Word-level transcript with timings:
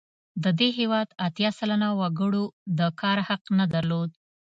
د 0.43 0.45
دې 0.59 0.69
هېواد 0.79 1.07
اتیا 1.27 1.49
سلنه 1.59 1.89
وګړو 1.99 2.43
د 2.79 2.81
کار 3.01 3.17
حق 3.27 3.43
نه 3.59 3.65
درلود. 3.73 4.09